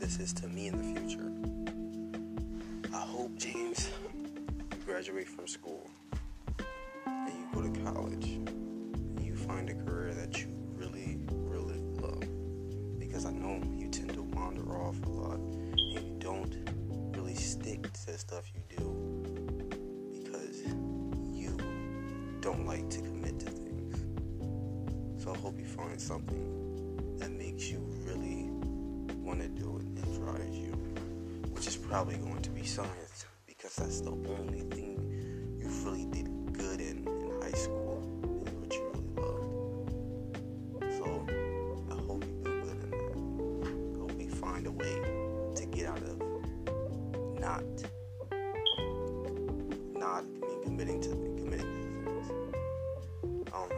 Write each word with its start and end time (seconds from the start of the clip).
this 0.00 0.18
is 0.18 0.32
to 0.32 0.48
me 0.48 0.66
in 0.66 0.76
the 0.76 1.00
future. 1.00 1.30
I 2.92 2.98
hope, 2.98 3.36
James, 3.36 3.88
you 4.14 4.78
graduate 4.84 5.28
from 5.28 5.46
school 5.46 5.88
and 7.06 7.28
you 7.28 7.46
go 7.54 7.62
to 7.62 7.80
college 7.84 8.26
and 8.26 9.20
you 9.24 9.36
find 9.36 9.70
a 9.70 9.74
career 9.74 10.12
that 10.14 10.40
you 10.40 10.48
really, 10.74 11.18
really 11.30 11.78
love. 12.02 12.24
Because 12.98 13.26
I 13.26 13.30
know 13.30 13.62
you 13.78 13.88
tend 13.88 14.12
to 14.14 14.22
wander 14.22 14.76
off 14.76 15.00
a 15.06 15.08
lot 15.08 15.38
and 15.38 15.78
you 15.78 16.16
don't 16.18 16.56
really 17.16 17.36
stick 17.36 17.92
to 17.92 18.06
the 18.06 18.18
stuff 18.18 18.50
you 18.54 18.76
do 18.76 19.22
because 20.12 20.62
you 21.32 21.56
don't 22.40 22.66
like 22.66 22.90
to 22.90 22.98
commit 22.98 23.38
to 23.38 23.46
things. 23.46 24.04
So 25.22 25.32
I 25.32 25.36
hope 25.38 25.60
you 25.60 25.66
find 25.66 26.00
something 26.00 27.16
that 27.18 27.30
makes 27.30 27.68
you 27.68 27.78
really 28.04 28.13
want 29.34 29.56
to 29.56 29.62
do 29.62 29.76
it 29.78 29.82
and 29.82 30.14
drives 30.22 30.56
you, 30.56 30.70
which 31.50 31.66
is 31.66 31.76
probably 31.76 32.16
going 32.18 32.40
to 32.40 32.50
be 32.50 32.64
science 32.64 33.26
because 33.46 33.74
that's 33.74 34.00
the 34.00 34.10
only 34.10 34.60
thing 34.70 35.56
you 35.58 35.66
really 35.84 36.04
did 36.06 36.28
good 36.52 36.80
in 36.80 36.98
in 37.08 37.42
high 37.42 37.50
school 37.50 38.00
and 38.46 38.60
what 38.60 38.72
you 38.72 38.82
really 38.92 39.08
loved. 39.16 40.98
So 40.98 41.26
I 41.90 41.94
hope 42.06 42.24
you 42.24 42.32
do 42.44 42.60
good 42.62 42.78
in 42.84 42.90
that. 42.90 43.66
I 43.66 43.98
hope 43.98 44.20
you 44.20 44.30
find 44.30 44.66
a 44.68 44.72
way 44.72 45.00
to 45.56 45.66
get 45.66 45.86
out 45.86 46.02
of 46.02 46.20
not 47.40 47.64
not 49.94 50.24
committing 50.62 51.00
to 51.00 51.08
committing 51.42 51.66
to 51.82 51.88
things. 51.90 52.30
Um, 53.52 53.68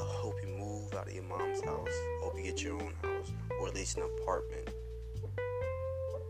I 0.00 0.04
hope 0.04 0.34
you 0.42 0.48
move 0.48 0.92
out 0.94 1.06
of 1.08 1.14
your 1.14 1.24
mom's 1.24 1.64
house. 1.64 1.88
Hope 2.20 2.36
you 2.36 2.42
get 2.42 2.62
your 2.62 2.74
own 2.74 2.92
house 3.00 3.32
or 3.62 3.68
at 3.68 3.74
least 3.76 3.96
an 3.96 4.02
apartment, 4.02 4.68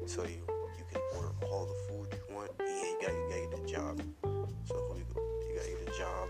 so 0.07 0.25
you 0.25 0.43
you 0.79 0.85
can 0.91 1.01
order 1.17 1.33
all 1.51 1.67
the 1.67 1.75
food 1.89 2.09
you 2.13 2.35
want. 2.35 2.51
Yeah, 2.59 2.67
you 2.67 2.99
got 3.01 3.13
you 3.13 3.29
got 3.31 3.37
to 3.37 3.57
get 3.57 3.71
a 3.71 3.73
job. 3.73 4.03
So 4.67 4.97
you 4.97 5.05
you 5.49 5.55
got 5.57 5.65
to 5.65 5.71
get 5.71 5.95
a 5.95 5.99
job. 5.99 6.29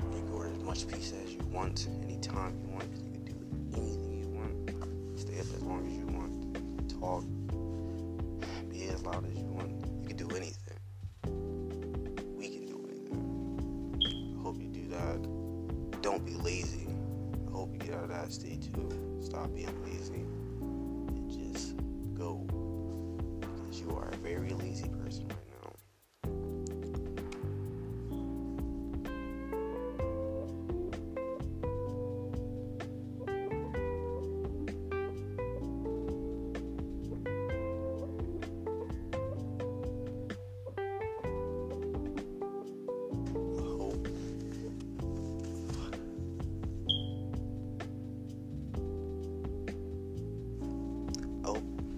You 0.00 0.18
can 0.20 0.32
order 0.32 0.50
as 0.50 0.62
much 0.62 0.88
pizza 0.88 1.16
as 1.16 1.32
you 1.32 1.40
want, 1.50 1.88
anytime 2.02 2.58
you 2.60 2.68
want. 2.68 2.88
You 3.12 3.12
can 3.12 3.24
do 3.24 3.36
anything 3.76 4.18
you 4.20 4.28
want. 4.28 5.20
Stay 5.20 5.34
up 5.34 5.46
as 5.54 5.62
long 5.62 5.86
as 5.86 5.92
you 5.92 6.06
want. 6.06 6.90
Talk. 7.00 7.24
Be 8.70 8.88
as 8.88 9.02
loud 9.04 9.26
as 9.26 9.34
you 9.36 9.44
want. 9.44 9.70
You 10.00 10.06
can 10.08 10.16
do 10.16 10.28
anything. 10.34 10.78
We 12.36 12.48
can 12.48 12.66
do 12.66 12.80
anything. 12.88 14.34
I 14.38 14.42
hope 14.42 14.60
you 14.60 14.68
do 14.68 14.88
that. 14.88 16.02
Don't 16.02 16.24
be 16.24 16.32
lazy. 16.32 16.88
I 17.48 17.52
hope 17.52 17.72
you 17.72 17.78
get 17.78 17.94
out 17.94 18.04
of 18.04 18.08
that 18.10 18.32
state 18.32 18.62
too. 18.72 19.18
Stop 19.22 19.54
being 19.54 19.82
lazy 19.84 20.14
and 20.14 21.30
just 21.30 21.74
go. 22.14 22.69
You 23.72 23.96
are 23.96 24.08
a 24.08 24.16
very 24.16 24.50
lazy 24.50 24.88
person 24.88 25.28
right 25.28 25.36
now. 25.52 25.72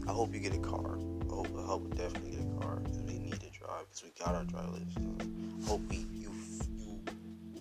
I 0.05 0.15
hope 0.15 0.35
you 0.35 0.41
get 0.41 0.53
a 0.53 0.59
car. 0.59 0.99
Hope, 1.33 1.49
hope 1.57 1.83
we 1.85 1.91
definitely 1.97 2.33
get 2.33 2.41
a 2.41 2.61
car 2.61 2.77
because 2.77 2.99
we 2.99 3.19
need 3.19 3.41
to 3.41 3.51
drive 3.51 3.87
because 3.89 4.05
we 4.05 4.13
got 4.23 4.35
our 4.35 4.45
driver's 4.45 4.85
license. 4.97 5.67
Hope 5.67 5.81
we, 5.89 5.97
you, 6.13 6.31
you 6.79 7.01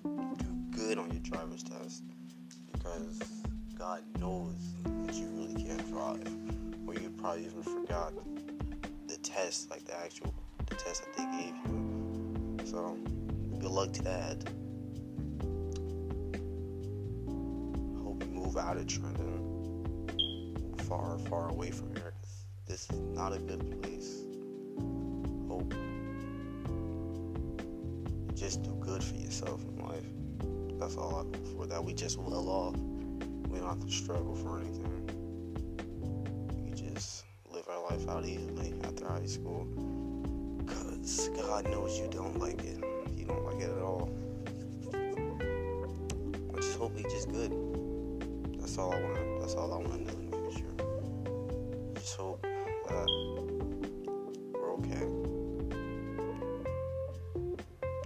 do 0.03 0.55
good 0.71 0.97
on 0.97 1.09
your 1.09 1.21
driver's 1.21 1.63
test 1.63 2.03
because 2.73 3.17
God 3.79 4.03
knows 4.19 4.55
that 4.83 5.15
you 5.15 5.27
really 5.27 5.63
can't 5.63 5.87
drive 5.89 6.27
or 6.85 6.95
you 6.95 7.09
probably 7.17 7.45
even 7.45 7.63
forgot 7.63 8.11
the 9.07 9.15
test, 9.17 9.69
like 9.69 9.85
the 9.85 9.97
actual 9.97 10.33
the 10.67 10.75
test 10.75 11.05
that 11.05 11.15
they 11.15 11.23
gave 11.37 11.55
you. 11.65 12.57
So 12.65 12.97
good 13.57 13.71
luck 13.71 13.93
to 13.93 14.01
that. 14.03 14.43
Hope 18.03 18.21
you 18.21 18.31
move 18.31 18.57
out 18.57 18.75
of 18.75 18.85
Trenton 18.85 19.31
far, 20.79 21.17
far 21.19 21.49
away 21.49 21.71
from 21.71 21.95
here. 21.95 22.10
This 22.71 22.87
is 22.89 23.01
not 23.01 23.33
a 23.33 23.37
good 23.37 23.81
place. 23.81 24.23
Hope 25.49 25.73
just 28.33 28.63
do 28.63 28.73
good 28.79 29.03
for 29.03 29.15
yourself 29.15 29.61
in 29.65 29.75
life. 29.85 30.05
That's 30.79 30.95
all 30.95 31.15
I 31.15 31.17
hope 31.17 31.47
for. 31.47 31.67
That 31.67 31.83
we 31.83 31.93
just 31.93 32.17
well 32.17 32.47
off. 32.47 32.77
We 33.49 33.59
don't 33.59 33.67
have 33.67 33.85
to 33.85 33.91
struggle 33.91 34.35
for 34.35 34.61
anything. 34.61 35.09
We 36.63 36.71
just 36.71 37.25
live 37.51 37.67
our 37.67 37.91
life 37.91 38.07
out 38.07 38.23
easily 38.23 38.73
after 38.85 39.05
high 39.05 39.25
school. 39.25 39.67
Cause 40.65 41.29
God 41.35 41.65
knows 41.65 41.99
you 41.99 42.07
don't 42.09 42.39
like 42.39 42.63
it. 42.63 42.81
You 43.17 43.25
don't 43.25 43.43
like 43.43 43.59
it 43.59 43.69
at 43.69 43.81
all. 43.81 44.09
I 46.53 46.55
just 46.55 46.77
hope 46.77 46.95
we 46.95 47.03
just 47.03 47.29
good. 47.31 47.51
That's 48.61 48.77
all 48.77 48.93
I 48.93 49.01
want. 49.01 49.41
That's 49.41 49.55
all 49.55 49.73
I 49.73 49.77
want 49.77 50.07
to 50.07 50.13
do 50.13 50.19
in 50.21 50.31
the 50.31 50.37
future. 50.37 50.73
Just 51.95 52.15
hope 52.15 52.47
we're 54.53 54.73
okay. 54.73 55.05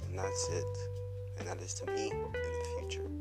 And 0.07 0.17
that's 0.17 0.49
it. 0.49 0.77
And 1.39 1.47
that 1.47 1.61
is 1.61 1.73
to 1.75 1.85
me 1.91 2.11
in 2.11 2.31
the 2.31 2.65
future. 2.79 3.14